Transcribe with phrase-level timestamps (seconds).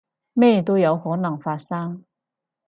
[0.33, 2.03] 咩都有可能發生